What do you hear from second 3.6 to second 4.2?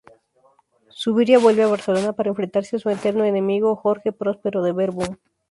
Jorge